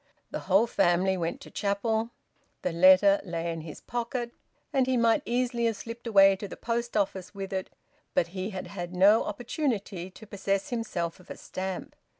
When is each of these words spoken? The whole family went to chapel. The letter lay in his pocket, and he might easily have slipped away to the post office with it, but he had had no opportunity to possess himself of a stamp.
The 0.31 0.39
whole 0.49 0.65
family 0.65 1.15
went 1.15 1.41
to 1.41 1.51
chapel. 1.51 2.09
The 2.63 2.71
letter 2.71 3.21
lay 3.23 3.51
in 3.51 3.61
his 3.61 3.81
pocket, 3.81 4.31
and 4.73 4.87
he 4.87 4.97
might 4.97 5.21
easily 5.27 5.65
have 5.65 5.75
slipped 5.75 6.07
away 6.07 6.35
to 6.37 6.47
the 6.47 6.57
post 6.57 6.97
office 6.97 7.35
with 7.35 7.53
it, 7.53 7.69
but 8.15 8.29
he 8.29 8.49
had 8.49 8.65
had 8.65 8.95
no 8.95 9.23
opportunity 9.23 10.09
to 10.09 10.25
possess 10.25 10.69
himself 10.71 11.19
of 11.19 11.29
a 11.29 11.37
stamp. 11.37 11.95